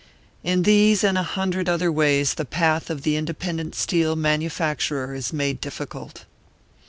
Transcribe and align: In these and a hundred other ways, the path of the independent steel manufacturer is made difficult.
In 0.43 0.63
these 0.63 1.03
and 1.03 1.15
a 1.15 1.21
hundred 1.21 1.69
other 1.69 1.91
ways, 1.91 2.33
the 2.33 2.43
path 2.43 2.89
of 2.89 3.03
the 3.03 3.17
independent 3.17 3.75
steel 3.75 4.15
manufacturer 4.15 5.13
is 5.13 5.31
made 5.31 5.61
difficult. 5.61 6.25